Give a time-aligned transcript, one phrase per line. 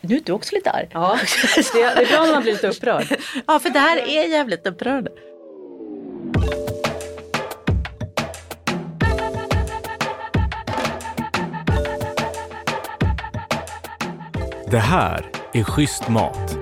[0.00, 0.88] Nu är du också lite arg.
[0.92, 1.18] Ja,
[1.72, 3.06] det är, bra när man blir lite upprörd.
[3.46, 5.10] Ja, för det här är jävligt upprörande.
[14.70, 16.59] Det här är Schysst mat.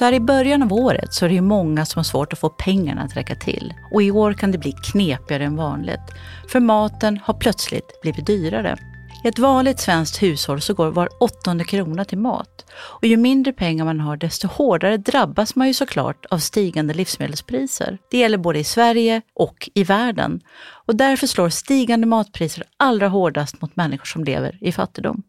[0.00, 2.38] Så här i början av året så är det ju många som har svårt att
[2.38, 3.74] få pengarna att räcka till.
[3.92, 6.00] Och i år kan det bli knepigare än vanligt.
[6.48, 8.76] För maten har plötsligt blivit dyrare.
[9.24, 12.66] I ett vanligt svenskt hushåll så går var åttonde krona till mat.
[12.72, 17.98] Och ju mindre pengar man har desto hårdare drabbas man ju såklart av stigande livsmedelspriser.
[18.10, 20.40] Det gäller både i Sverige och i världen.
[20.86, 25.22] Och därför slår stigande matpriser allra hårdast mot människor som lever i fattigdom.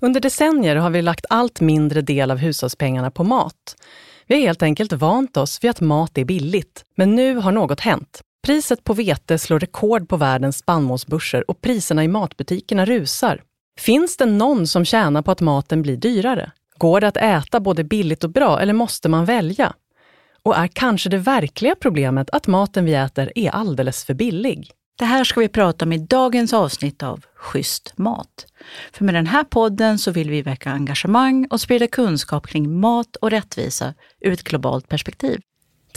[0.00, 3.74] Under decennier har vi lagt allt mindre del av hushållspengarna på mat.
[4.28, 6.84] Vi har helt enkelt vant oss vid att mat är billigt.
[6.94, 8.20] Men nu har något hänt.
[8.46, 13.42] Priset på vete slår rekord på världens spannmålsbörser och priserna i matbutikerna rusar.
[13.80, 16.52] Finns det någon som tjänar på att maten blir dyrare?
[16.78, 19.74] Går det att äta både billigt och bra eller måste man välja?
[20.42, 24.70] Och är kanske det verkliga problemet att maten vi äter är alldeles för billig?
[24.98, 28.46] Det här ska vi prata om i dagens avsnitt av Schysst mat.
[28.92, 33.16] För med den här podden så vill vi väcka engagemang och sprida kunskap kring mat
[33.16, 35.40] och rättvisa ur ett globalt perspektiv.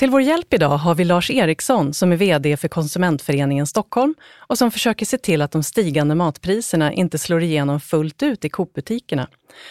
[0.02, 4.16] Till vår hjälp idag har vi Lars Eriksson som är VD för Konsumentföreningen Stockholm
[4.48, 8.50] och som försöker se till att de stigande matpriserna inte slår igenom fullt ut i
[8.50, 9.28] Coop-butikerna.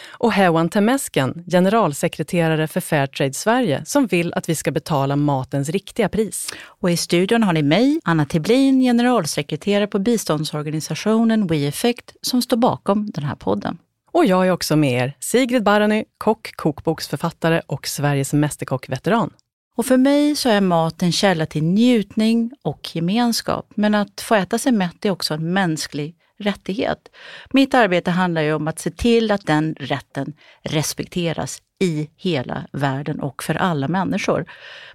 [0.09, 6.09] Och Hewan Temesken, generalsekreterare för Fairtrade Sverige, som vill att vi ska betala matens riktiga
[6.09, 6.53] pris.
[6.63, 13.11] Och i studion har ni mig, Anna Tiblin, generalsekreterare på biståndsorganisationen WeEffect, som står bakom
[13.11, 13.77] den här podden.
[14.11, 19.31] Och jag är också med er, Sigrid Barany, kock, kokboksförfattare och Sveriges Mästerkock-veteran.
[19.75, 23.71] Och för mig så är mat en källa till njutning och gemenskap.
[23.75, 27.09] Men att få äta sig mätt är också en mänsklig rättighet.
[27.53, 33.19] Mitt arbete handlar ju om att se till att den rätten respekteras i hela världen
[33.19, 34.45] och för alla människor.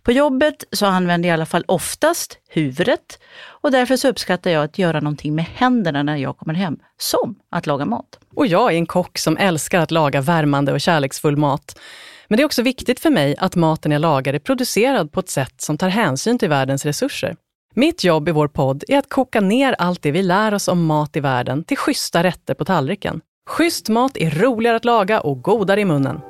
[0.02, 4.64] På jobbet så använder jag i alla fall oftast huvudet och därför så uppskattar jag
[4.64, 8.18] att göra någonting med händerna när jag kommer hem, som att laga mat.
[8.34, 11.78] Och jag är en kock som älskar att laga värmande och kärleksfull mat.
[12.28, 15.28] Men det är också viktigt för mig att maten jag lagar är producerad på ett
[15.28, 17.36] sätt som tar hänsyn till världens resurser.
[17.74, 20.86] Mitt jobb i vår podd är att koka ner allt det vi lär oss om
[20.86, 23.20] mat i världen till schyssta rätter på tallriken.
[23.48, 26.20] Schysst mat är roligare att laga och godare i munnen.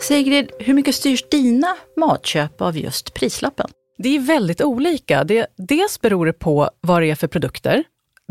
[0.00, 3.70] Sigrid, hur mycket styrs dina matköp av just prislappen?
[3.98, 5.24] Det är väldigt olika.
[5.24, 7.84] Det, dels beror det på vad det är för produkter,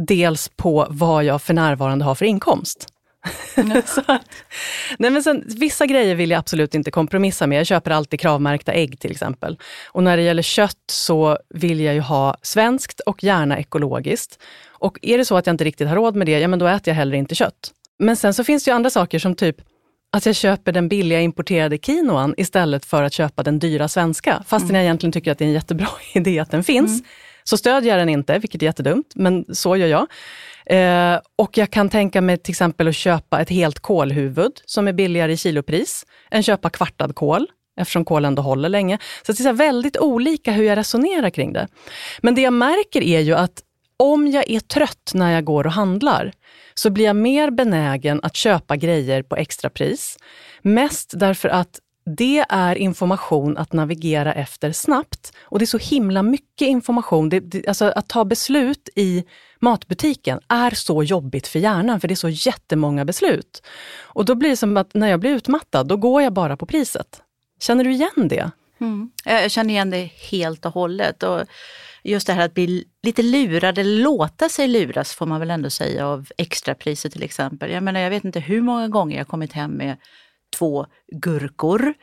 [0.08, 2.88] dels på vad jag för närvarande har för inkomst.
[4.08, 4.30] att,
[5.00, 7.60] nej men sen, vissa grejer vill jag absolut inte kompromissa med.
[7.60, 9.58] Jag köper alltid kravmärkta ägg till exempel.
[9.88, 14.40] Och när det gäller kött så vill jag ju ha svenskt och gärna ekologiskt.
[14.70, 16.68] Och är det så att jag inte riktigt har råd med det, ja men då
[16.68, 17.72] äter jag heller inte kött.
[18.00, 19.58] Men sen så finns det ju andra saker som typ
[20.12, 24.44] att jag köper den billiga importerade quinoan istället för att köpa den dyra svenska.
[24.48, 24.76] Fastän mm.
[24.76, 26.92] jag egentligen tycker att det är en jättebra idé att den finns.
[26.92, 27.06] Mm.
[27.44, 30.08] Så stödjer jag den inte, vilket är jättedumt, men så gör jag.
[30.70, 34.94] Eh, och jag kan tänka mig till exempel att köpa ett helt kålhuvud som är
[34.94, 37.48] billigare i kilopris än köpa kvartad kål
[37.80, 38.98] eftersom kål ändå håller länge.
[39.26, 41.68] Så det är väldigt olika hur jag resonerar kring det.
[42.22, 43.62] Men det jag märker är ju att
[43.98, 46.34] om jag är trött när jag går och handlar,
[46.74, 50.18] så blir jag mer benägen att köpa grejer på extrapris.
[50.62, 51.80] Mest därför att
[52.16, 55.34] det är information att navigera efter snabbt.
[55.42, 57.30] Och det är så himla mycket information.
[57.30, 59.24] Det, det, alltså att ta beslut i
[59.60, 63.64] matbutiken är så jobbigt för hjärnan, för det är så jättemånga beslut.
[64.00, 66.66] Och då blir det som att när jag blir utmattad, då går jag bara på
[66.66, 67.22] priset.
[67.60, 68.52] Känner du igen det?
[68.80, 69.12] Mm.
[69.26, 71.24] Jag känner igen det helt och hållet.
[71.24, 71.42] Och
[72.04, 75.70] just det här att bli lite lurad, eller låta sig luras får man väl ändå
[75.70, 77.72] säga av extrapriser till exempel.
[77.72, 79.98] Jag menar, jag vet inte hur många gånger jag kommit hem med
[80.58, 81.94] två gurkor.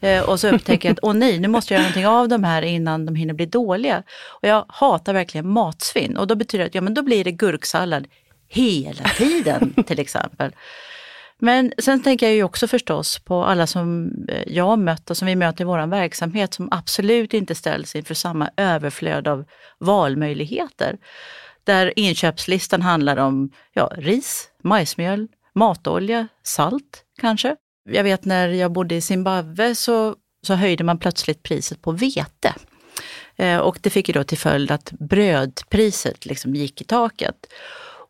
[0.00, 2.44] Eh, och så upptäcker jag att åh nej, nu måste jag göra någonting av de
[2.44, 4.02] här innan de hinner bli dåliga.
[4.28, 7.32] Och jag hatar verkligen matsvinn och då betyder det att ja, men då blir det
[7.32, 8.06] gurksallad
[8.48, 10.52] hela tiden till exempel.
[11.38, 15.16] Men sen tänker jag ju också förstås på alla som eh, jag har mött och
[15.16, 19.44] som vi möter i vår verksamhet som absolut inte ställs inför samma överflöd av
[19.78, 20.98] valmöjligheter.
[21.64, 27.56] Där inköpslistan handlar om ja, ris, majsmjöl, matolja, salt kanske.
[27.84, 30.16] Jag vet när jag bodde i Zimbabwe så,
[30.46, 32.54] så höjde man plötsligt priset på vete.
[33.36, 37.46] Eh, och det fick ju då till följd att brödpriset liksom gick i taket.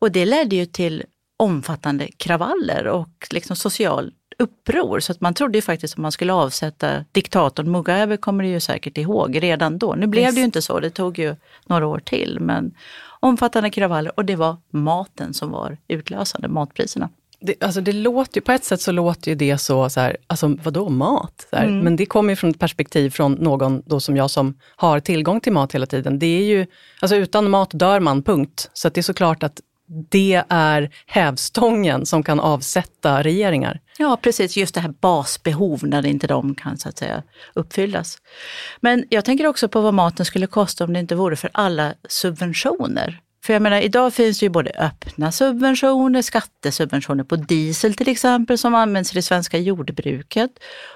[0.01, 1.05] Och det ledde ju till
[1.37, 5.01] omfattande kravaller och liksom social uppror.
[5.01, 8.61] Så att man trodde ju faktiskt att man skulle avsätta diktatorn Mugabe, kommer du ju
[8.61, 9.95] säkert ihåg, redan då.
[9.95, 10.35] Nu blev Visst.
[10.35, 11.37] det ju inte så, det tog ju
[11.67, 12.39] några år till.
[12.41, 12.75] Men
[13.21, 17.09] omfattande kravaller och det var maten som var utlösande, matpriserna.
[17.41, 20.17] Det, alltså det låter ju, på ett sätt så låter ju det så, så här,
[20.27, 21.47] alltså vadå mat?
[21.51, 21.79] Så Mm.
[21.79, 25.41] Men det kommer ju från ett perspektiv från någon då som jag som har tillgång
[25.41, 26.19] till mat hela tiden.
[26.19, 26.67] Det är ju,
[27.01, 28.71] alltså utan mat dör man, punkt.
[28.73, 29.61] Så det är såklart att
[30.11, 33.81] det är hävstången som kan avsätta regeringar.
[33.99, 34.57] Ja, precis.
[34.57, 37.23] Just det här basbehov när inte de kan så att säga
[37.55, 38.19] uppfyllas.
[38.81, 41.95] Men jag tänker också på vad maten skulle kosta om det inte vore för alla
[42.09, 43.21] subventioner.
[43.45, 48.59] För jag menar, idag finns det ju både öppna subventioner, skattesubventioner på diesel till exempel,
[48.59, 50.51] som används i det svenska jordbruket.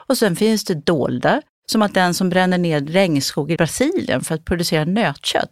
[0.06, 4.34] Och sen finns det dolda, som att den som bränner ner regnskog i Brasilien för
[4.34, 5.50] att producera nötkött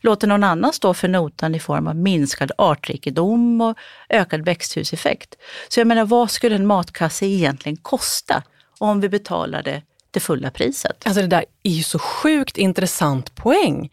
[0.00, 3.78] låter någon annan stå för notan i form av minskad artrikedom och
[4.08, 5.34] ökad växthuseffekt.
[5.68, 8.42] Så jag menar, vad skulle en matkasse egentligen kosta
[8.78, 11.06] om vi betalade det fulla priset?
[11.06, 13.90] Alltså det där är ju så sjukt intressant poäng.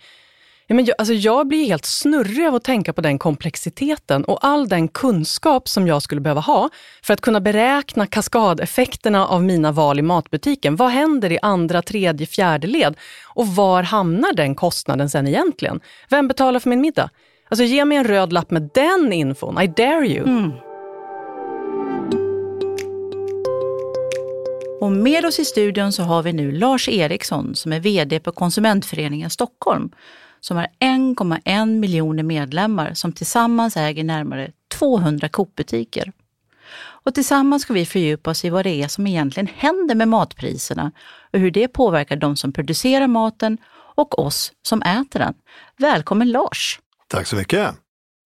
[0.71, 4.45] Ja, men jag, alltså jag blir helt snurrig av att tänka på den komplexiteten och
[4.45, 6.69] all den kunskap som jag skulle behöva ha
[7.04, 10.75] för att kunna beräkna kaskadeffekterna av mina val i matbutiken.
[10.75, 12.95] Vad händer i andra, tredje, fjärde led?
[13.25, 15.80] Och var hamnar den kostnaden sen egentligen?
[16.10, 17.10] Vem betalar för min middag?
[17.50, 20.27] Alltså ge mig en röd lapp med den infon, I dare you.
[20.27, 20.51] Mm.
[24.81, 28.31] Och med oss i studion så har vi nu Lars Eriksson som är VD på
[28.31, 29.92] Konsumentföreningen Stockholm
[30.39, 36.12] som har 1,1 miljoner medlemmar som tillsammans äger närmare 200 Coop-butiker.
[36.81, 40.91] Och tillsammans ska vi fördjupa oss i vad det är som egentligen händer med matpriserna
[41.33, 43.57] och hur det påverkar de som producerar maten
[43.95, 45.33] och oss som äter den.
[45.77, 46.80] Välkommen Lars!
[47.07, 47.75] Tack så mycket.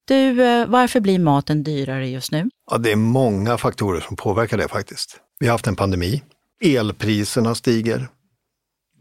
[0.08, 2.50] Du, eh, varför blir maten dyrare just nu?
[2.72, 5.20] Ja, det är många faktorer som påverkar det faktiskt.
[5.40, 6.24] Vi har haft en pandemi.
[6.62, 8.08] Elpriserna stiger.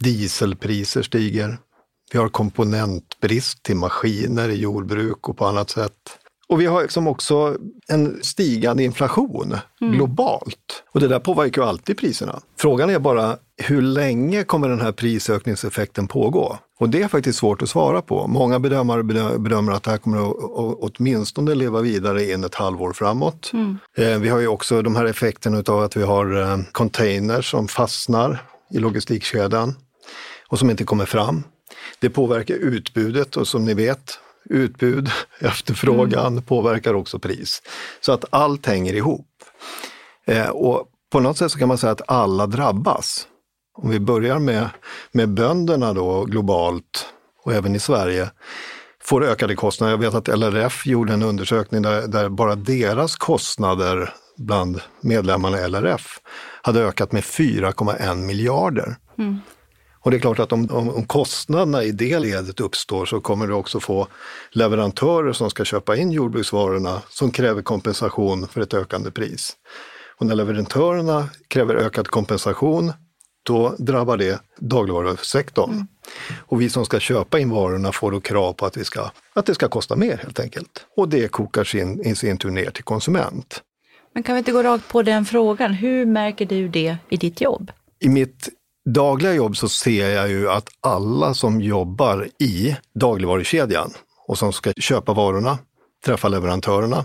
[0.00, 1.58] Dieselpriser stiger.
[2.12, 5.92] Vi har komponentbrist till maskiner i jordbruk och på annat sätt.
[6.48, 7.56] Och vi har liksom också
[7.88, 10.82] en stigande inflation globalt.
[10.92, 12.40] Och det där påverkar ju alltid priserna.
[12.58, 16.58] Frågan är bara hur länge kommer den här prisökningseffekten pågå?
[16.80, 18.26] Och det är faktiskt svårt att svara på.
[18.26, 22.92] Många bedömare bedö- bedömer att det här kommer att åtminstone leva vidare in ett halvår
[22.92, 23.50] framåt.
[23.96, 27.68] Eh, Vi har ju också de här effekterna av att vi har eh, containers som
[27.68, 29.74] fastnar i logistikkedjan
[30.48, 31.42] och som inte kommer fram.
[31.98, 37.62] Det påverkar utbudet och som ni vet, utbud, efterfrågan påverkar också pris.
[38.00, 39.28] Så att allt hänger ihop.
[40.26, 43.26] Eh, och på något sätt så kan man säga att alla drabbas.
[43.74, 44.68] Om vi börjar med,
[45.12, 47.06] med bönderna då globalt
[47.44, 48.30] och även i Sverige
[49.02, 49.92] får ökade kostnader.
[49.92, 55.68] Jag vet att LRF gjorde en undersökning där, där bara deras kostnader bland medlemmarna i
[55.68, 56.20] LRF
[56.62, 58.96] hade ökat med 4,1 miljarder.
[60.02, 63.54] Och det är klart att om, om, kostnaderna i det ledet uppstår så kommer det
[63.54, 64.06] också få
[64.50, 69.56] leverantörer som ska köpa in jordbruksvarorna som kräver kompensation för ett ökande pris.
[70.18, 72.92] Och när leverantörerna kräver ökad kompensation,
[73.42, 75.86] då drabbar det dagligvarusektorn.
[76.36, 79.46] Och vi som ska köpa in varorna får då krav på att, vi ska, att
[79.46, 80.86] det ska kosta mer helt enkelt.
[80.96, 83.62] Och det kokar sin, i sin tur ner till konsument.
[84.14, 85.72] Men kan vi inte gå rakt på den frågan?
[85.72, 87.72] Hur märker du det i ditt jobb?
[88.00, 88.48] I mitt
[88.84, 93.92] dagliga jobb så ser jag ju att alla som jobbar i dagligvarukedjan
[94.26, 95.58] och som ska köpa varorna,
[96.04, 97.04] träffa leverantörerna,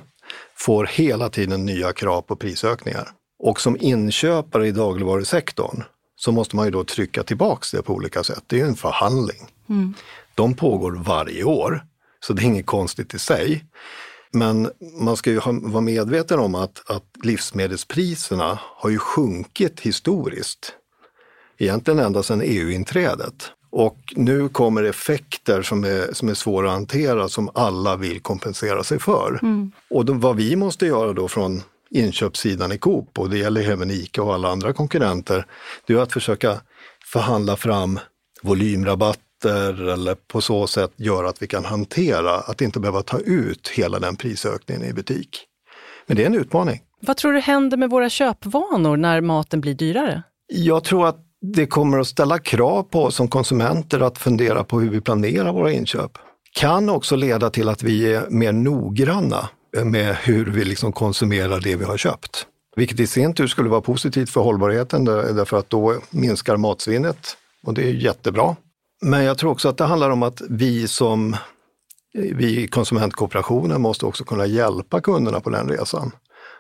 [0.56, 3.10] får hela tiden nya krav på prisökningar.
[3.40, 5.84] Och som inköpare i dagligvarusektorn
[6.16, 8.44] så måste man ju då trycka tillbaks det på olika sätt.
[8.48, 9.48] Det är ju en förhandling.
[10.36, 11.82] De pågår varje år,
[12.20, 13.66] så det är inget konstigt i sig.
[14.32, 20.74] Men man ska ju vara medveten om att, att livsmedelspriserna har ju sjunkit historiskt.
[21.58, 23.52] Egentligen ända sedan EU-inträdet.
[23.70, 28.84] Och nu kommer effekter som är, som är svåra att hantera som alla vill kompensera
[28.84, 29.40] sig för.
[29.90, 33.92] Och då, vad vi måste göra då från inköpssidan i Coop, och det gäller även
[33.92, 35.46] ICA och alla andra konkurrenter,
[35.86, 36.58] det är att försöka
[37.12, 38.00] förhandla fram
[38.42, 43.68] volymrabatter eller på så sätt göra att vi kan hantera att inte behöva ta ut
[43.68, 45.46] hela den prisökningen i butik.
[46.06, 46.82] Men det är en utmaning.
[47.00, 50.24] Vad tror du händer med våra köpvanor när maten blir dyrare?
[50.48, 54.80] Jag tror att det kommer att ställa krav på oss som konsumenter att fundera på
[54.80, 56.12] hur vi planerar våra inköp.
[56.54, 59.50] Kan också leda till att vi är mer noggranna
[59.84, 62.48] med hur vi liksom konsumerar det vi har köpt.
[62.76, 67.74] Vilket i sin tur skulle vara positivt för hållbarheten därför att då minskar matsvinnet och
[67.74, 68.56] det är jättebra.
[69.02, 71.36] Men jag tror också att det handlar om att vi som
[72.14, 76.12] vi i konsumentkooperationen måste också kunna hjälpa kunderna på den resan.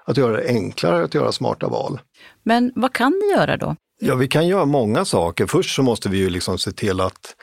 [0.05, 1.99] att göra det enklare att göra smarta val.
[2.43, 3.75] Men vad kan ni göra då?
[3.99, 5.45] Ja, vi kan göra många saker.
[5.45, 7.35] Först så måste vi ju liksom se till att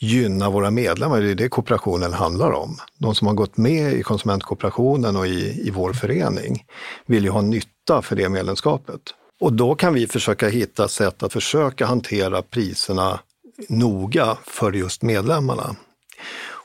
[0.00, 2.76] gynna våra medlemmar, det är det kooperationen handlar om.
[2.98, 6.64] De som har gått med i konsumentkooperationen och i, i vår förening
[7.06, 9.00] vill ju ha nytta för det medlemskapet.
[9.40, 13.20] Och då kan vi försöka hitta sätt att försöka hantera priserna
[13.68, 15.76] noga för just medlemmarna.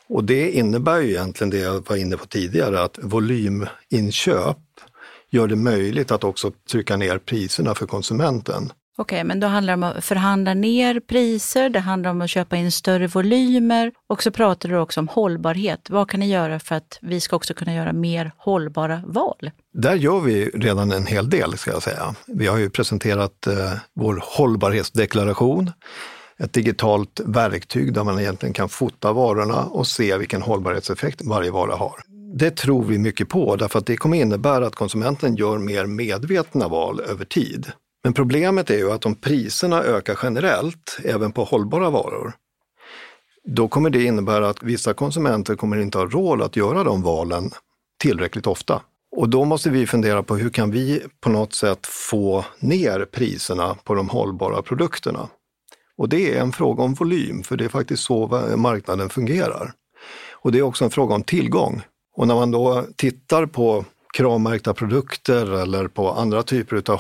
[0.08, 4.58] Och det innebär ju egentligen det jag var inne på tidigare, att volyminköp
[5.30, 8.72] gör det möjligt att också trycka ner priserna för konsumenten.
[8.98, 12.56] Okej, men då handlar det om att förhandla ner priser, det handlar om att köpa
[12.56, 15.90] in större volymer och så pratar du också om hållbarhet.
[15.90, 19.52] Vad kan ni göra för att vi ska också kunna göra mer hållbara val?
[19.74, 22.16] Där gör vi redan en hel del, ska jag säga.
[22.28, 25.72] Vi har ju presenterat eh, vår hållbarhetsdeklaration,
[26.38, 31.76] ett digitalt verktyg där man egentligen kan fota varorna och se vilken hållbarhetseffekt varje vara
[31.76, 31.96] har.
[32.38, 36.68] Det tror vi mycket på därför att det kommer innebära att konsumenten gör mer medvetna
[36.68, 37.72] val över tid.
[38.06, 42.34] Men problemet är ju att om priserna ökar generellt, även på hållbara varor,
[43.44, 47.52] då kommer det innebära att vissa konsumenter kommer inte ha råd att göra de valen
[48.00, 48.82] tillräckligt ofta.
[49.12, 53.76] Och då måste vi fundera på hur kan vi på något sätt få ner priserna
[53.84, 55.30] på de hållbara produkterna?
[55.98, 59.74] Och det är en fråga om volym, för det är faktiskt så marknaden fungerar.
[60.32, 61.82] Och det är också en fråga om tillgång.
[62.18, 63.86] Och när man då tittar på
[64.16, 67.00] kravmärkta produkter eller på andra typer av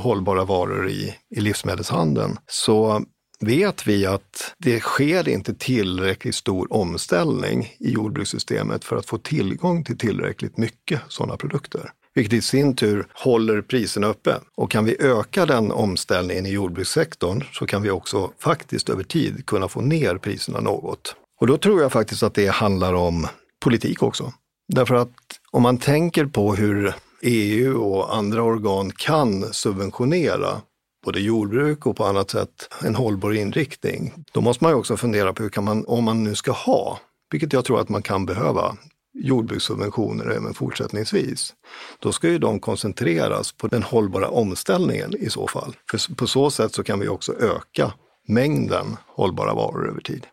[0.00, 3.02] hållbara varor i, i livsmedelshandeln så
[3.40, 9.84] vet vi att det sker inte tillräckligt stor omställning i jordbrukssystemet för att få tillgång
[9.84, 11.90] till tillräckligt mycket sådana produkter.
[12.14, 14.34] Vilket i sin tur håller priserna uppe.
[14.56, 19.46] Och kan vi öka den omställningen i jordbrukssektorn så kan vi också faktiskt över tid
[19.46, 21.14] kunna få ner priserna något.
[21.40, 23.26] Och då tror jag faktiskt att det handlar om
[23.64, 24.32] politik också.
[24.68, 25.10] Därför att
[25.50, 30.60] om man tänker på hur EU och andra organ kan subventionera
[31.04, 35.32] både jordbruk och på annat sätt en hållbar inriktning, då måste man ju också fundera
[35.32, 36.98] på hur kan man, om man nu ska ha,
[37.30, 38.76] vilket jag tror att man kan behöva,
[39.14, 41.54] jordbrukssubventioner även fortsättningsvis,
[41.98, 45.76] då ska ju de koncentreras på den hållbara omställningen i så fall.
[45.90, 47.92] För på så sätt så kan vi också öka
[48.28, 50.26] mängden hållbara varor över tid.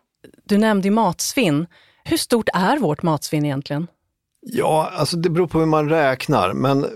[0.44, 1.66] Du nämnde matsvinn.
[2.04, 3.86] Hur stort är vårt matsvinn egentligen?
[4.48, 6.86] Ja, alltså det beror på hur man räknar, men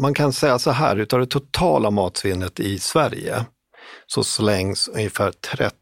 [0.00, 3.44] man kan säga så här, utav det totala matsvinnet i Sverige
[4.06, 5.74] så slängs ungefär 30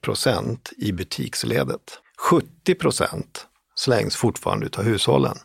[0.00, 1.80] procent i butiksledet.
[2.30, 5.36] 70 procent slängs fortfarande utav hushållen.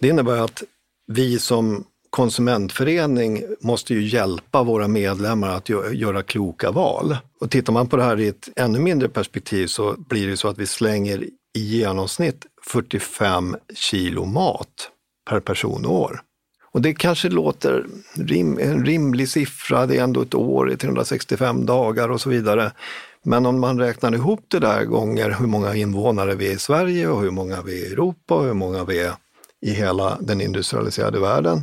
[0.00, 0.62] Det innebär att
[1.06, 7.16] vi som konsumentförening måste ju hjälpa våra medlemmar att göra kloka val.
[7.40, 10.48] Och tittar man på det här i ett ännu mindre perspektiv så blir det så
[10.48, 14.90] att vi slänger i genomsnitt 45 kilo mat
[15.30, 16.20] per person och år.
[16.72, 21.66] Och det kanske låter rim, en rimlig siffra, det är ändå ett år, i 365
[21.66, 22.72] dagar och så vidare.
[23.22, 27.08] Men om man räknar ihop det där gånger hur många invånare vi är i Sverige
[27.08, 29.12] och hur många vi är i Europa och hur många vi är
[29.60, 31.62] i hela den industrialiserade världen,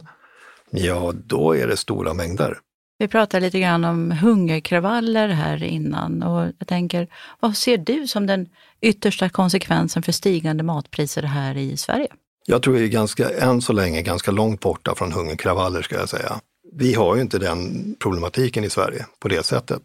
[0.71, 2.57] ja då är det stora mängder.
[2.99, 7.07] Vi pratade lite grann om hungerkravaller här innan och jag tänker,
[7.39, 8.49] vad ser du som den
[8.81, 12.07] yttersta konsekvensen för stigande matpriser här i Sverige?
[12.45, 16.09] Jag tror vi är ganska, än så länge ganska långt borta från hungerkravaller ska jag
[16.09, 16.39] säga.
[16.73, 19.81] Vi har ju inte den problematiken i Sverige på det sättet.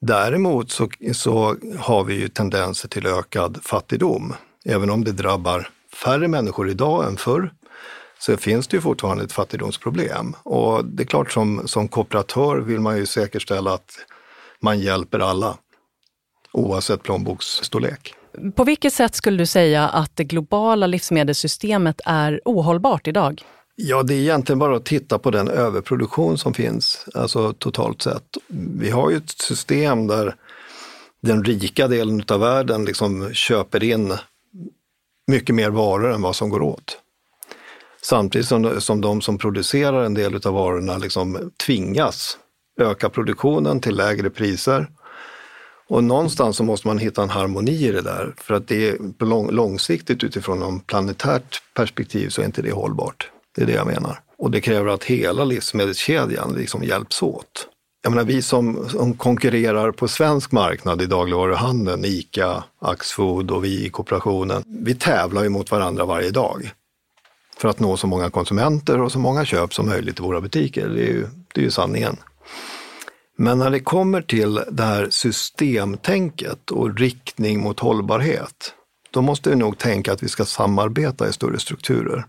[0.00, 4.34] Däremot så, så har vi ju tendenser till ökad fattigdom.
[4.64, 5.68] Även om det drabbar
[6.04, 7.50] färre människor idag än förr
[8.18, 10.34] så finns det ju fortfarande ett fattigdomsproblem.
[10.42, 13.98] Och det är klart som, som kooperatör vill man ju säkerställa att
[14.60, 15.58] man hjälper alla,
[16.52, 18.14] oavsett plånboksstorlek.
[18.54, 23.42] På vilket sätt skulle du säga att det globala livsmedelssystemet är ohållbart idag?
[23.78, 28.36] Ja, det är egentligen bara att titta på den överproduktion som finns, alltså totalt sett.
[28.78, 30.34] Vi har ju ett system där
[31.22, 34.12] den rika delen av världen liksom köper in
[35.26, 36.98] mycket mer varor än vad som går åt.
[38.08, 42.38] Samtidigt som, som de som producerar en del av varorna liksom tvingas
[42.80, 44.86] öka produktionen till lägre priser.
[45.88, 49.24] Och någonstans så måste man hitta en harmoni i det där, för att det är
[49.24, 53.30] lång, långsiktigt utifrån ett planetärt perspektiv så är inte det hållbart.
[53.56, 54.20] Det är det jag menar.
[54.38, 57.68] Och det kräver att hela livsmedelskedjan liksom hjälps åt.
[58.02, 63.86] Jag menar, vi som, som konkurrerar på svensk marknad i dagligvaruhandeln, ICA, Axfood och vi
[63.86, 66.72] i kooperationen, vi tävlar ju mot varandra varje dag
[67.58, 70.88] för att nå så många konsumenter och så många köp som möjligt i våra butiker.
[70.88, 72.16] Det är ju, det är ju sanningen.
[73.36, 78.74] Men när det kommer till det här systemtänket och riktning mot hållbarhet,
[79.10, 82.24] då måste vi nog tänka att vi ska samarbeta i större strukturer.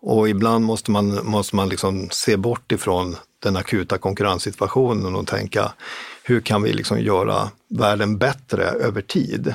[0.00, 5.72] Och ibland måste man, måste man liksom se bort ifrån den akuta konkurrenssituationen och tänka
[6.22, 9.54] hur kan vi liksom göra världen bättre över tid?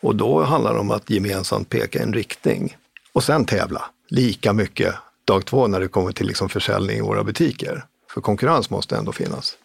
[0.00, 2.76] Och då handlar det om att gemensamt peka en riktning
[3.12, 4.94] och sen tävla lika mycket
[5.24, 7.84] dag två när det kommer till liksom försäljning i våra butiker.
[8.10, 9.56] För konkurrens måste ändå finnas.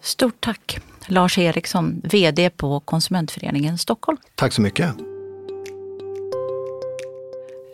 [0.00, 4.18] Stort tack Lars Eriksson, VD på Konsumentföreningen Stockholm.
[4.34, 4.94] Tack så mycket.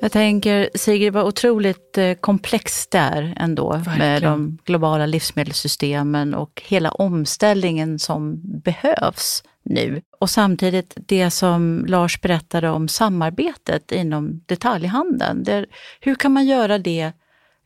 [0.00, 3.98] Jag tänker Sigrid, vad otroligt eh, komplext det är ändå Verkligen.
[3.98, 10.02] med de globala livsmedelssystemen och hela omställningen som behövs nu.
[10.18, 15.44] Och samtidigt det som Lars berättade om samarbetet inom detaljhandeln.
[15.44, 15.66] Där,
[16.00, 17.12] hur kan man göra det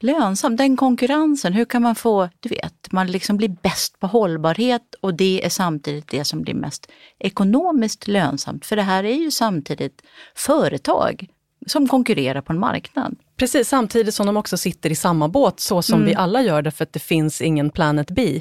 [0.00, 0.58] lönsamt?
[0.58, 5.14] Den konkurrensen, hur kan man få, du vet, man liksom blir bäst på hållbarhet och
[5.14, 8.66] det är samtidigt det som blir mest ekonomiskt lönsamt.
[8.66, 10.02] För det här är ju samtidigt
[10.34, 11.26] företag
[11.66, 13.16] som konkurrerar på en marknad.
[13.36, 16.06] Precis, samtidigt som de också sitter i samma båt så som mm.
[16.06, 18.40] vi alla gör därför att det finns ingen Planet B.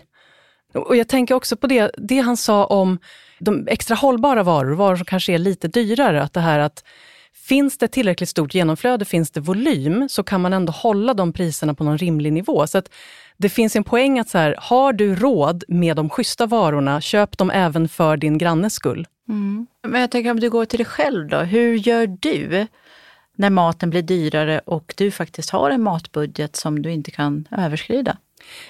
[0.74, 3.00] Och jag tänker också på det, det han sa om
[3.40, 6.84] de extra hållbara varor, varor som kanske är lite dyrare, att det här att
[7.48, 11.74] Finns det tillräckligt stort genomflöde, finns det volym, så kan man ändå hålla de priserna
[11.74, 12.68] på någon rimlig nivå.
[12.68, 12.90] Så att
[13.38, 17.38] det finns en poäng att så här, har du råd med de schyssta varorna, köp
[17.38, 19.08] dem även för din grannes skull.
[19.30, 19.68] Mm.
[19.88, 22.68] Men jag tänker om du går till dig själv då, hur gör du
[23.36, 28.18] när maten blir dyrare och du faktiskt har en matbudget som du inte kan överskrida?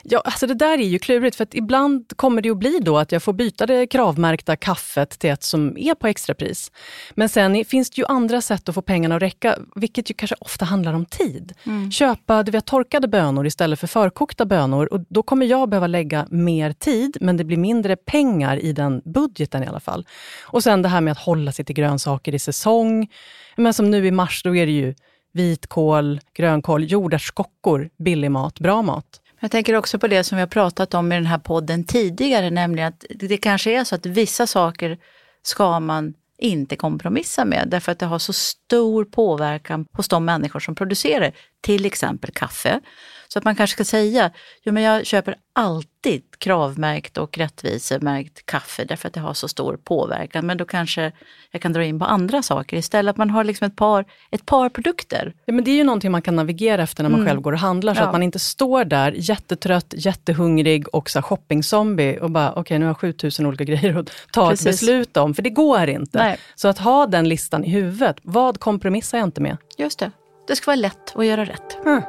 [0.03, 2.98] Ja, alltså det där är ju klurigt för att ibland kommer det att bli då
[2.98, 6.72] att jag får byta det kravmärkta kaffet till ett som är på extrapris.
[7.15, 10.36] Men sen finns det ju andra sätt att få pengarna att räcka, vilket ju kanske
[10.39, 11.53] ofta handlar om tid.
[11.65, 11.91] Mm.
[11.91, 16.27] Köpa du vet, torkade bönor istället för förkokta bönor och då kommer jag behöva lägga
[16.29, 20.05] mer tid, men det blir mindre pengar i den budgeten i alla fall.
[20.43, 23.07] Och sen det här med att hålla sig till grönsaker i säsong.
[23.55, 24.96] Men som nu i mars, då är det ju
[25.34, 29.22] vitkål, grönkål, jordärtskockor, billig mat, bra mat.
[29.39, 32.50] Jag tänker också på det som vi har pratat om i den här podden tidigare,
[32.50, 34.98] nämligen att det kanske är så att vissa saker
[35.41, 40.59] ska man inte kompromissa med därför att det har så stor påverkan hos de människor
[40.59, 42.79] som producerar till exempel kaffe.
[43.27, 44.31] Så att man kanske ska säga,
[44.63, 49.77] jo men jag köper alltid kravmärkt och rättvisemärkt kaffe därför att det har så stor
[49.83, 50.46] påverkan.
[50.46, 51.11] Men då kanske
[51.51, 53.09] jag kan dra in på andra saker istället.
[53.13, 55.33] Att man har liksom ett par, ett par produkter.
[55.46, 57.29] Ja, men det är ju någonting man kan navigera efter när man mm.
[57.29, 57.93] själv går och handlar.
[57.93, 58.05] Så ja.
[58.05, 62.85] att man inte står där jättetrött, jättehungrig och så shopping-zombie och bara, okej okay, nu
[62.85, 64.65] har jag 7000 olika grejer att ta Precis.
[64.65, 65.33] ett beslut om.
[65.33, 66.17] För det går inte.
[66.17, 66.37] Nej.
[66.55, 68.17] Så att ha den listan i huvudet.
[68.22, 69.57] Vad kompromissar jag inte med?
[69.77, 70.11] Just det.
[70.48, 71.77] Det ska vara lätt att göra rätt.
[71.86, 72.03] Mm.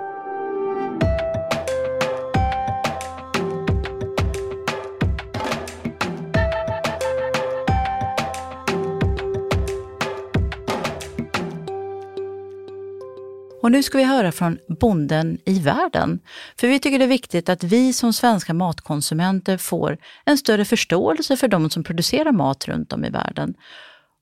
[13.63, 16.21] Och nu ska vi höra från bonden i världen.
[16.61, 21.37] För vi tycker det är viktigt att vi som svenska matkonsumenter får en större förståelse
[21.37, 23.55] för de som producerar mat runt om i världen.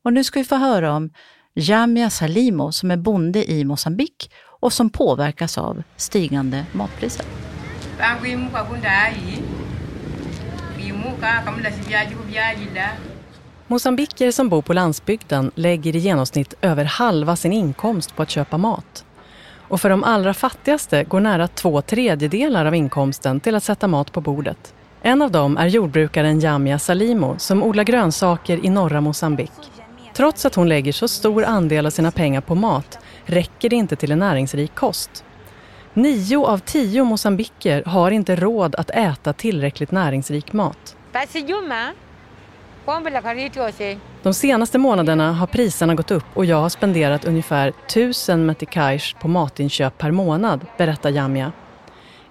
[0.05, 1.11] Och nu ska vi få höra om
[1.59, 7.27] Jamia Salimo som är bonde i Mosambik och som påverkas av stigande matpriser.
[13.67, 18.59] Mosambiker som bor på landsbygden lägger i genomsnitt över halva sin inkomst på att köpa
[18.59, 19.05] mat.
[19.69, 24.13] Och för de allra fattigaste går nära två tredjedelar av inkomsten till att sätta mat
[24.13, 24.75] på bordet.
[25.03, 29.76] En av dem är jordbrukaren Jamia Salimo som odlar grönsaker i norra Mosambik.
[30.17, 33.97] Trots att hon lägger så stor andel av sina pengar på mat räcker det inte
[33.97, 35.25] till en näringsrik kost.
[35.95, 40.97] Nio av tio mosambiker har inte råd att äta tillräckligt näringsrik mat.
[44.23, 49.29] De senaste månaderna har priserna gått upp och jag har spenderat ungefär 1000 metikaish på
[49.29, 51.53] matinköp per månad, berättar Jamia.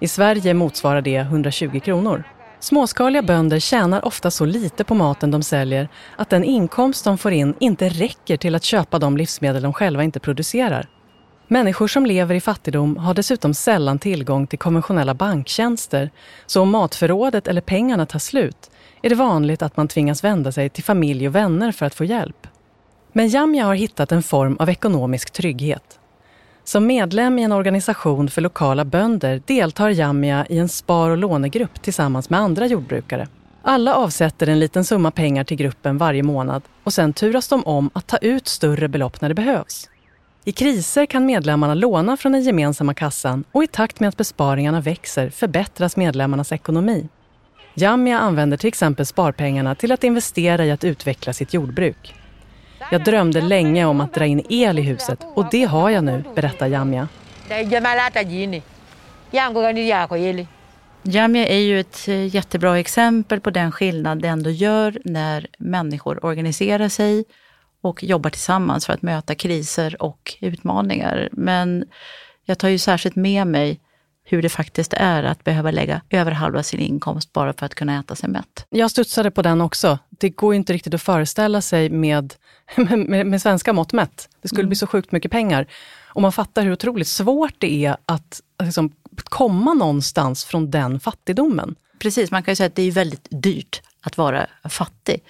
[0.00, 2.24] I Sverige motsvarar det 120 kronor.
[2.60, 7.32] Småskaliga bönder tjänar ofta så lite på maten de säljer att den inkomst de får
[7.32, 10.88] in inte räcker till att köpa de livsmedel de själva inte producerar.
[11.48, 16.10] Människor som lever i fattigdom har dessutom sällan tillgång till konventionella banktjänster,
[16.46, 18.70] så om matförrådet eller pengarna tar slut
[19.02, 22.04] är det vanligt att man tvingas vända sig till familj och vänner för att få
[22.04, 22.46] hjälp.
[23.12, 25.98] Men Jamja har hittat en form av ekonomisk trygghet.
[26.68, 31.82] Som medlem i en organisation för lokala bönder deltar Jamia i en spar och lånegrupp
[31.82, 33.28] tillsammans med andra jordbrukare.
[33.62, 37.90] Alla avsätter en liten summa pengar till gruppen varje månad och sen turas de om
[37.92, 39.90] att ta ut större belopp när det behövs.
[40.44, 44.80] I kriser kan medlemmarna låna från den gemensamma kassan och i takt med att besparingarna
[44.80, 47.08] växer förbättras medlemmarnas ekonomi.
[47.74, 52.14] Jamia använder till exempel sparpengarna till att investera i att utveckla sitt jordbruk.
[52.90, 56.24] Jag drömde länge om att dra in el i huset och det har jag nu,
[56.34, 57.08] berättar Jamia.
[61.02, 66.24] Jamia är ju ett eh, jättebra exempel på den skillnad det ändå gör när människor
[66.24, 67.24] organiserar sig
[67.80, 71.28] och jobbar tillsammans för att möta kriser och utmaningar.
[71.32, 71.84] Men
[72.44, 73.80] jag tar ju särskilt med mig
[74.28, 78.00] hur det faktiskt är att behöva lägga över halva sin inkomst bara för att kunna
[78.00, 78.66] äta sig mätt.
[78.68, 79.98] Jag studsade på den också.
[80.10, 82.34] Det går inte riktigt att föreställa sig med,
[82.76, 84.28] med, med svenska mått mätt.
[84.42, 84.68] Det skulle mm.
[84.68, 85.66] bli så sjukt mycket pengar.
[86.08, 88.92] Och man fattar hur otroligt svårt det är att liksom,
[89.24, 91.74] komma någonstans från den fattigdomen.
[91.98, 95.22] Precis, man kan ju säga att det är väldigt dyrt att vara fattig.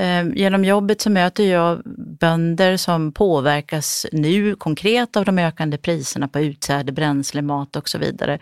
[0.00, 1.82] Ehm, genom jobbet så möter jag
[2.20, 7.98] bönder som påverkas nu konkret av de ökande priserna på utsäde, bränsle, mat och så
[7.98, 8.38] vidare.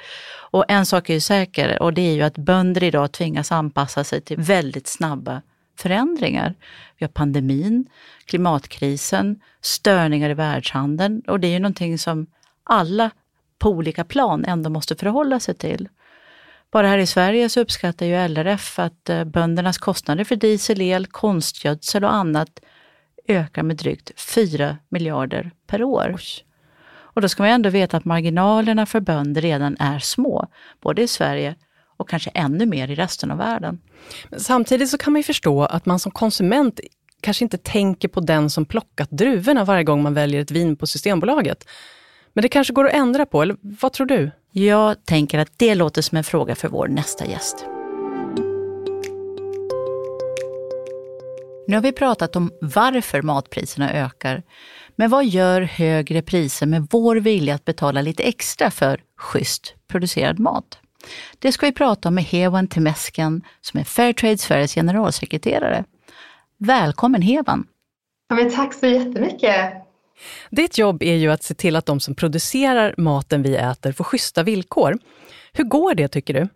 [0.51, 4.05] Och en sak är ju säker och det är ju att bönder idag tvingas anpassa
[4.05, 5.42] sig till väldigt snabba
[5.79, 6.55] förändringar.
[6.99, 7.87] Vi har pandemin,
[8.25, 12.27] klimatkrisen, störningar i världshandeln och det är ju någonting som
[12.64, 13.11] alla
[13.59, 15.88] på olika plan ändå måste förhålla sig till.
[16.72, 21.07] Bara här i Sverige så uppskattar ju LRF att eh, böndernas kostnader för diesel, el,
[21.07, 22.61] konstgödsel och annat
[23.28, 26.14] ökar med drygt 4 miljarder per år.
[26.14, 26.44] Oj.
[27.18, 30.46] Och då ska man ändå veta att marginalerna för bönder redan är små,
[30.81, 31.57] både i Sverige
[31.96, 33.81] och kanske ännu mer i resten av världen.
[34.28, 36.81] Men samtidigt så kan man ju förstå att man som konsument
[37.20, 40.87] kanske inte tänker på den som plockat druvorna varje gång man väljer ett vin på
[40.87, 41.68] Systembolaget.
[42.33, 44.31] Men det kanske går att ändra på, eller vad tror du?
[44.53, 47.67] Jag tänker att det låter som en fråga för vår nästa gäst.
[51.67, 54.43] Nu har vi pratat om varför matpriserna ökar.
[54.97, 60.39] Men vad gör högre priser med vår vilja att betala lite extra för schysst producerad
[60.39, 60.79] mat?
[61.39, 65.85] Det ska vi prata om med Hewan Temesken som är Fairtrade Sveriges generalsekreterare.
[66.59, 67.67] Välkommen Hewan!
[68.29, 69.88] Ja, men tack så jättemycket!
[70.50, 74.04] Ditt jobb är ju att se till att de som producerar maten vi äter får
[74.04, 74.98] schyssta villkor.
[75.52, 76.48] Hur går det tycker du?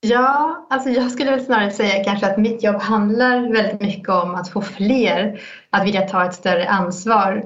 [0.00, 4.34] Ja, alltså jag skulle väl snarare säga kanske att mitt jobb handlar väldigt mycket om
[4.34, 7.44] att få fler att vilja ta ett större ansvar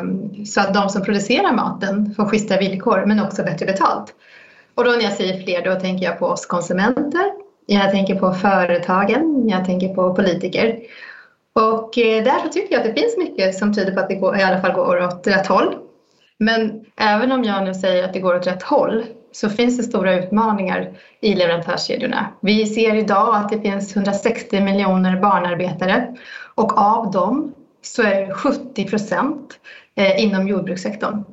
[0.00, 4.14] um, så att de som producerar maten får schyssta villkor men också bättre betalt.
[4.74, 7.32] Och då när jag säger fler då tänker jag på oss konsumenter,
[7.66, 10.78] jag tänker på företagen, jag tänker på politiker.
[11.54, 14.38] Och eh, där tycker jag att det finns mycket som tyder på att det går,
[14.38, 15.78] i alla fall går åt rätt håll.
[16.38, 19.82] Men även om jag nu säger att det går åt rätt håll så finns det
[19.82, 22.26] stora utmaningar i leverantörskedjorna.
[22.40, 26.16] Vi ser idag att det finns 160 miljoner barnarbetare
[26.54, 29.60] och av dem så är 70 procent
[29.94, 31.24] eh, inom jordbrukssektorn.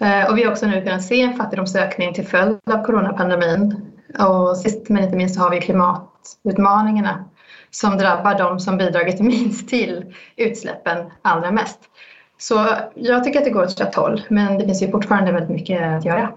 [0.00, 3.92] Eh, och vi har också nu kunnat se en fattigdomsökning till följd av coronapandemin.
[4.18, 7.24] Och sist men inte minst så har vi klimatutmaningarna
[7.70, 11.78] som drabbar de som bidragit minst till utsläppen allra mest.
[12.38, 15.50] Så jag tycker att det går åt rätt håll, men det finns ju fortfarande väldigt
[15.50, 16.32] mycket att göra.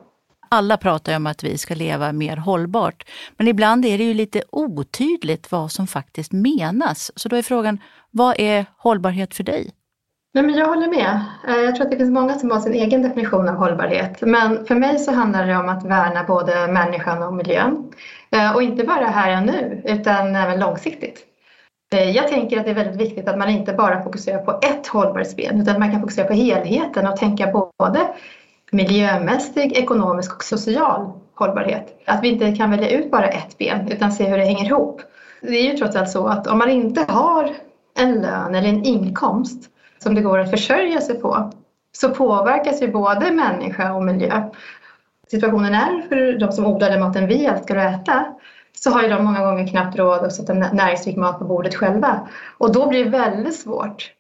[0.50, 3.06] Alla pratar ju om att vi ska leva mer hållbart,
[3.38, 7.12] men ibland är det ju lite otydligt vad som faktiskt menas.
[7.16, 7.80] Så då är frågan,
[8.12, 9.72] vad är hållbarhet för dig?
[10.34, 11.22] Nej, men jag håller med.
[11.48, 14.22] Eh, jag tror att det finns många som har sin egen definition av hållbarhet.
[14.22, 17.94] Men för mig så handlar det om att värna både människan och miljön.
[18.32, 21.26] Eh, och inte bara här och nu, utan även långsiktigt.
[21.94, 24.88] Eh, jag tänker att det är väldigt viktigt att man inte bara fokuserar på ett
[24.88, 28.08] hållbarhetsben utan att man kan fokusera på helheten och tänka både
[28.72, 32.02] miljömässig, ekonomisk och social hållbarhet.
[32.06, 35.02] Att vi inte kan välja ut bara ett ben utan se hur det hänger ihop.
[35.42, 37.50] Det är ju trots allt så att om man inte har
[38.00, 39.71] en lön eller en inkomst
[40.04, 41.52] som det går att försörja sig på
[41.92, 44.50] så påverkas ju både människa och miljö.
[45.28, 48.26] Situationen är för de som odlar den maten vi älskar att äta
[48.78, 52.28] så har ju de många gånger knappt råd att sätta näringsrik mat på bordet själva.
[52.58, 54.12] Och då blir det väldigt svårt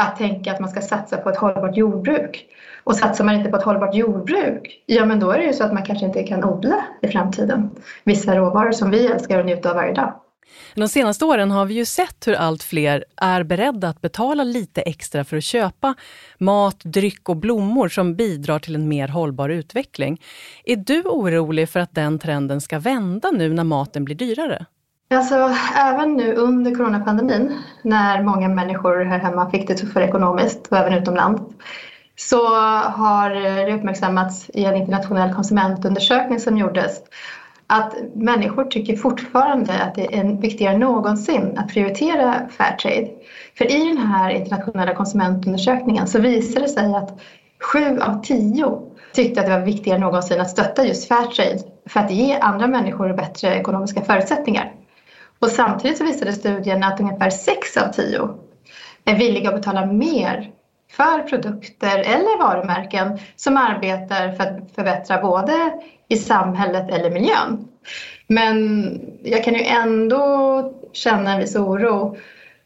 [0.00, 2.46] att tänka att man ska satsa på ett hållbart jordbruk.
[2.84, 5.64] Och satsar man inte på ett hållbart jordbruk, ja men då är det ju så
[5.64, 7.70] att man kanske inte kan odla i framtiden
[8.04, 10.14] vissa råvaror som vi älskar att njuta av varje dag.
[10.74, 14.82] De senaste åren har vi ju sett hur allt fler är beredda att betala lite
[14.82, 15.94] extra för att köpa
[16.38, 20.20] mat, dryck och blommor som bidrar till en mer hållbar utveckling.
[20.64, 24.66] Är du orolig för att den trenden ska vända nu när maten blir dyrare?
[25.14, 30.76] Alltså, även nu under coronapandemin, när många människor här hemma fick det tuffare ekonomiskt och
[30.76, 31.42] även utomlands,
[32.16, 32.46] så
[32.84, 33.30] har
[33.66, 37.00] det uppmärksammats i en internationell konsumentundersökning som gjordes
[37.72, 43.08] att människor tycker fortfarande att det är viktigare än någonsin att prioritera Fairtrade.
[43.58, 47.20] För i den här internationella konsumentundersökningen så visade det sig att
[47.60, 48.80] sju av tio
[49.12, 52.66] tyckte att det var viktigare än någonsin att stötta just Fairtrade för att ge andra
[52.66, 54.72] människor bättre ekonomiska förutsättningar.
[55.38, 58.28] Och samtidigt så visade studien att ungefär sex av tio
[59.04, 60.50] är villiga att betala mer
[60.90, 65.72] för produkter eller varumärken som arbetar för att förbättra både
[66.08, 67.68] i samhället eller miljön.
[68.26, 72.16] Men jag kan ju ändå känna en viss oro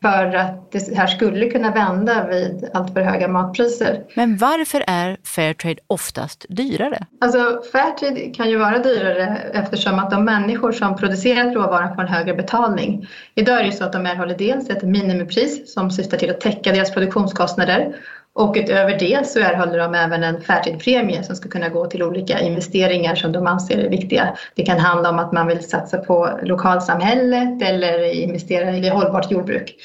[0.04, 4.04] för att det här skulle kunna vända vid alltför höga matpriser.
[4.14, 7.06] Men varför är Fairtrade oftast dyrare?
[7.20, 12.08] Alltså Fairtrade kan ju vara dyrare eftersom att de människor som producerat råvaran får en
[12.08, 13.08] högre betalning.
[13.34, 16.40] Idag är det ju så att de erhåller dels ett minimipris som syftar till att
[16.40, 17.94] täcka deras produktionskostnader
[18.34, 22.40] och utöver det så erhåller de även en Fairtrade-premie som ska kunna gå till olika
[22.40, 24.36] investeringar som de anser är viktiga.
[24.54, 29.76] Det kan handla om att man vill satsa på lokalsamhället eller investera i hållbart jordbruk.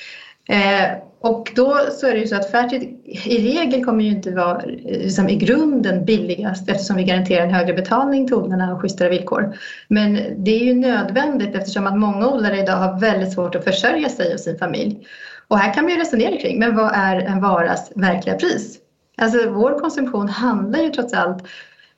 [0.50, 4.32] Eh, och då så är det ju så att Fairtrade i regel kommer ju inte
[4.32, 9.10] vara liksom, i grunden billigast eftersom vi garanterar en högre betalning till odlarna och schysstare
[9.10, 9.58] villkor.
[9.88, 14.10] Men det är ju nödvändigt eftersom att många odlare idag har väldigt svårt att försörja
[14.10, 15.08] sig och sin familj.
[15.50, 18.78] Och här kan man ju resonera kring, men vad är en varas verkliga pris?
[19.18, 21.44] Alltså vår konsumtion handlar ju trots allt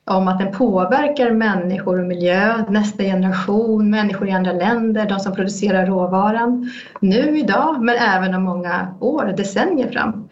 [0.04, 5.34] om att den påverkar människor och miljö, nästa generation, människor i andra länder, de som
[5.34, 6.70] producerar råvaran.
[7.00, 10.28] Nu idag, men även om många år, decennier fram.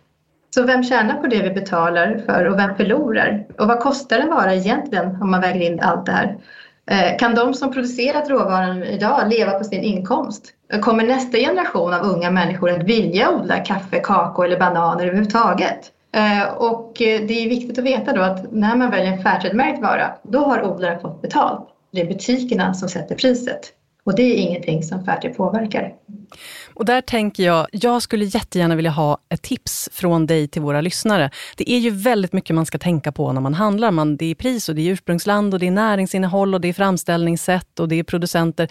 [0.54, 3.46] Så vem tjänar på det vi betalar för och vem förlorar?
[3.58, 6.38] Och vad kostar en vara egentligen om man väger in allt det här?
[6.86, 10.54] Eh, kan de som producerat råvaran idag leva på sin inkomst?
[10.82, 15.92] Kommer nästa generation av unga människor att vilja odla kaffe, kakao eller bananer överhuvudtaget?
[16.12, 19.82] Eh, och eh, det är viktigt att veta då att när man väljer en Fairtrade-märkt
[19.82, 21.68] vara, då har odlaren fått betalt.
[21.92, 23.72] Det är butikerna som sätter priset.
[24.04, 25.92] Och det är ingenting som Fairtrade påverkar.
[26.74, 30.80] Och där tänker jag, jag skulle jättegärna vilja ha ett tips från dig till våra
[30.80, 31.30] lyssnare.
[31.56, 33.90] Det är ju väldigt mycket man ska tänka på när man handlar.
[33.90, 36.72] Man, det är pris och det är ursprungsland och det är näringsinnehåll och det är
[36.72, 38.68] framställningssätt och det är producenter.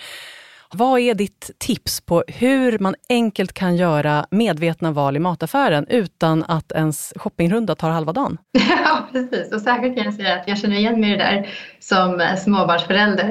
[0.75, 6.43] Vad är ditt tips på hur man enkelt kan göra medvetna val i mataffären utan
[6.43, 8.37] att ens shoppingrunda tar halva dagen?
[8.83, 9.53] Ja, precis.
[9.53, 12.35] Och särskilt kan jag säga att jag känner igen mig i det där som eh,
[12.35, 13.29] småbarnsförälder.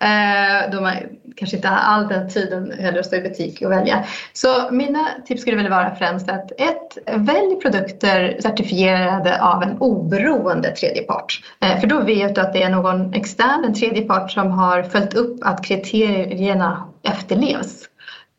[0.00, 0.94] Eh, då man
[1.36, 4.04] kanske inte har all den tiden heller att stå i butik och välja.
[4.32, 10.70] Så mina tips skulle väl vara främst att ett, välj produkter certifierade av en oberoende
[10.70, 11.40] tredjepart.
[11.60, 15.14] Eh, för då vet du att det är någon extern, en tredjepart som har följt
[15.14, 17.88] upp att kriterierna efterlevs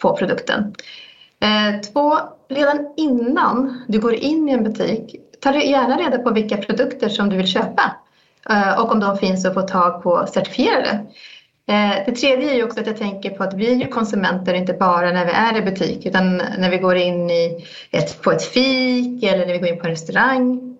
[0.01, 0.73] på produkten.
[1.39, 2.17] Eh, två,
[2.49, 7.29] redan innan du går in i en butik, ta gärna reda på vilka produkter som
[7.29, 7.95] du vill köpa
[8.49, 11.05] eh, och om de finns att få tag på certifierade.
[11.69, 14.53] Eh, det tredje är ju också att jag tänker på att vi är ju konsumenter
[14.53, 18.31] inte bara när vi är i butik utan när vi går in i ett, på
[18.31, 20.77] ett fik eller när vi går in på en restaurang.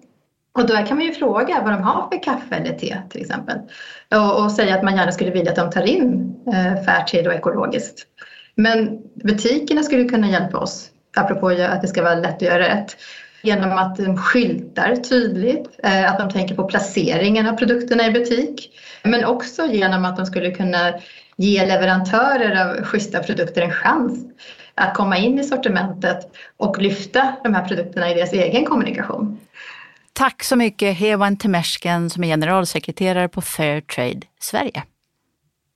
[0.53, 3.57] Och då kan man ju fråga vad de har för kaffe eller te till exempel.
[4.15, 7.35] Och, och säga att man gärna skulle vilja att de tar in eh, Fairtrade och
[7.35, 8.07] ekologiskt.
[8.55, 12.95] Men butikerna skulle kunna hjälpa oss, apropå att det ska vara lätt att göra rätt,
[13.47, 18.69] genom att de skyltar tydligt, eh, att de tänker på placeringen av produkterna i butik.
[19.03, 20.93] Men också genom att de skulle kunna
[21.35, 24.19] ge leverantörer av schyssta produkter en chans
[24.75, 26.19] att komma in i sortimentet
[26.57, 29.39] och lyfta de här produkterna i deras egen kommunikation.
[30.13, 34.83] Tack så mycket Hewan Temersken som är generalsekreterare på Fairtrade Sverige.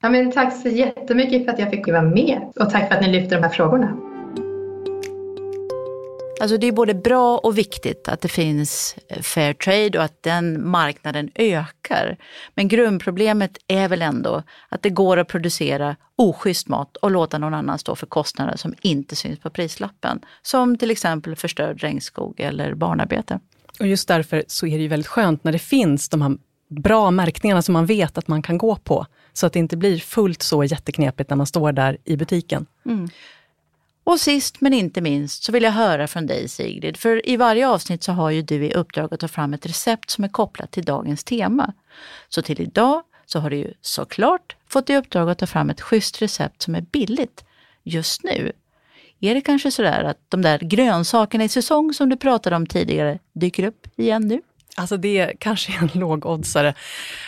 [0.02, 3.02] Ja, men tack så jättemycket för att jag fick vara med och tack för att
[3.02, 4.11] ni lyfter de här frågorna.
[6.42, 10.24] Alltså det är både bra och viktigt att det finns eh, fair trade och att
[10.24, 12.18] den marknaden ökar.
[12.56, 17.54] Men grundproblemet är väl ändå att det går att producera oschysst mat och låta någon
[17.54, 20.20] annan stå för kostnader som inte syns på prislappen.
[20.42, 23.40] Som till exempel förstörd regnskog eller barnarbete.
[23.80, 26.38] Och just därför så är det ju väldigt skönt när det finns de här
[26.70, 29.06] bra märkningarna som man vet att man kan gå på.
[29.34, 32.66] Så att det inte blir fullt så jätteknepigt när man står där i butiken.
[32.86, 33.10] Mm.
[34.04, 37.68] Och sist men inte minst så vill jag höra från dig Sigrid, för i varje
[37.68, 40.72] avsnitt så har ju du i uppdrag att ta fram ett recept som är kopplat
[40.72, 41.74] till dagens tema.
[42.30, 45.82] Så till idag så har du ju såklart fått i uppdrag att ta fram ett
[45.82, 47.46] schysst recept som är billigt
[47.84, 48.52] just nu.
[49.20, 53.20] Är det kanske sådär att de där grönsakerna i säsong som du pratade om tidigare
[53.34, 54.42] dyker upp igen nu?
[54.76, 56.74] Alltså det kanske är en lågoddsare.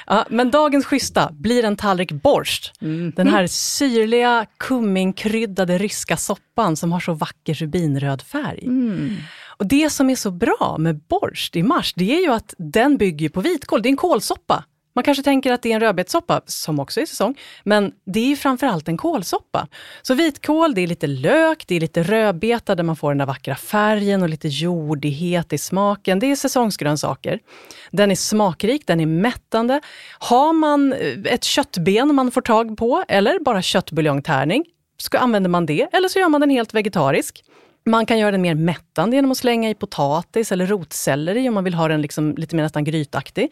[0.08, 2.74] Ja, men dagens schyssta blir en tallrik borst.
[2.82, 3.14] Mm.
[3.16, 8.66] Den här syrliga kummingkryddade ryska soppan som har så vacker rubinröd färg.
[8.66, 9.16] Mm.
[9.58, 12.98] Och Det som är så bra med borst i mars, det är ju att den
[12.98, 13.82] bygger på vitkål.
[13.82, 14.64] Det är en kålsoppa.
[14.96, 18.28] Man kanske tänker att det är en rödbetssoppa, som också är säsong, men det är
[18.28, 19.68] ju framförallt en kålsoppa.
[20.02, 23.26] Så vitkål, det är lite lök, det är lite rödbeta där man får den där
[23.26, 26.20] vackra färgen och lite jordighet i smaken.
[26.20, 27.40] Det är säsongsgrönsaker.
[27.92, 29.82] Den är smakrik, den är mättande.
[30.20, 34.66] Har man eh, ett köttben man får tag på, eller bara köttbuljongtärning,
[34.98, 37.44] så använder man det, eller så gör man den helt vegetarisk.
[37.86, 41.64] Man kan göra den mer mättande genom att slänga i potatis eller rotselleri om man
[41.64, 43.52] vill ha den liksom lite mer nästan grytaktig.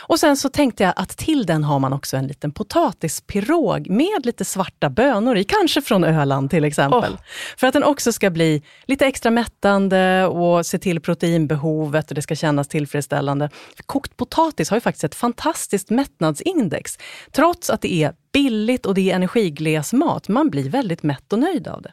[0.00, 4.26] Och sen så tänkte jag att till den har man också en liten potatispirog med
[4.26, 7.12] lite svarta bönor i, kanske från Öland till exempel.
[7.12, 7.18] Oh.
[7.56, 12.22] För att den också ska bli lite extra mättande och se till proteinbehovet och det
[12.22, 13.50] ska kännas tillfredsställande.
[13.86, 16.98] Kokt potatis har ju faktiskt ett fantastiskt mättnadsindex.
[17.32, 20.28] Trots att det är billigt och det är energigles mat.
[20.28, 21.92] Man blir väldigt mätt och nöjd av det.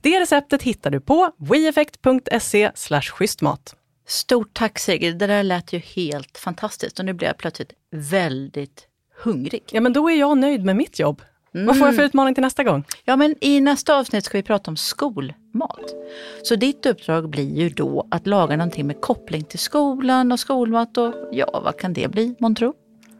[0.00, 2.70] Det receptet hittar du på weeffect.se
[3.02, 3.76] schysstmat.
[4.06, 8.86] Stort tack Sigrid, det där lät ju helt fantastiskt och nu blir jag plötsligt väldigt
[9.22, 9.62] hungrig.
[9.70, 11.22] Ja men då är jag nöjd med mitt jobb.
[11.54, 11.66] Mm.
[11.66, 12.84] Vad får jag för utmaning till nästa gång?
[13.04, 15.94] Ja men i nästa avsnitt ska vi prata om skolmat.
[16.42, 20.98] Så ditt uppdrag blir ju då att laga någonting med koppling till skolan och skolmat
[20.98, 22.74] och ja, vad kan det bli månntro?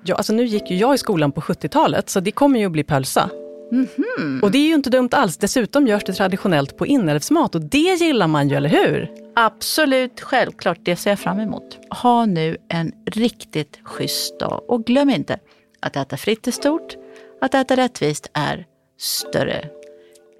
[0.04, 2.72] Ja, alltså nu gick ju jag i skolan på 70-talet så det kommer ju att
[2.72, 3.30] bli pölsa.
[3.72, 4.42] Mm -hmm.
[4.42, 5.36] Och det är ju inte dumt alls.
[5.36, 9.10] Dessutom görs det traditionellt på inälvsmat och det gillar man ju, eller hur?
[9.36, 10.78] Absolut, självklart.
[10.82, 11.78] Det ser jag fram emot.
[11.90, 15.38] Ha nu en riktigt schysst dag och glöm inte
[15.80, 16.96] att äta fritt är stort,
[17.40, 18.66] att äta rättvist är
[18.98, 19.68] större.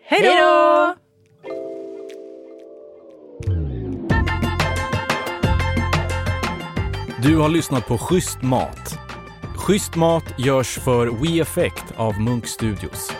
[0.07, 0.95] Hej då!
[7.23, 9.04] Du har lyssnat på Schysst mat
[9.65, 13.13] Schysst mat görs för WeEffect av Munk Studios.